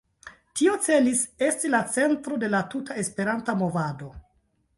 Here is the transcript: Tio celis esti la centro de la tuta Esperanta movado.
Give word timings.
Tio 0.59 0.77
celis 0.85 1.21
esti 1.47 1.71
la 1.75 1.81
centro 1.99 2.39
de 2.45 2.51
la 2.55 2.63
tuta 2.73 2.99
Esperanta 3.05 3.57
movado. 3.61 4.11